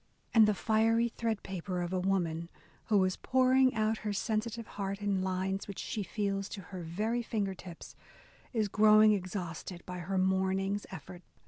And 0.33 0.47
the 0.47 0.55
"fiery 0.55 1.09
threadpaper" 1.11 1.83
of 1.85 1.93
a 1.93 1.99
woman 1.99 2.49
who 2.85 3.03
is 3.03 3.17
pouring 3.17 3.75
out 3.75 3.99
her 3.99 4.13
sensitive 4.13 4.65
heart 4.65 4.99
in 4.99 5.21
lines 5.21 5.67
which 5.67 5.77
she 5.77 6.01
feels 6.01 6.49
to 6.49 6.61
her 6.73 6.81
very 6.81 7.21
finger 7.21 7.53
tips, 7.53 7.95
is 8.51 8.67
grow 8.67 9.03
ing 9.03 9.11
exhausted 9.13 9.85
by 9.85 9.99
her 9.99 10.17
morning's 10.17 10.87
effort. 10.89 11.21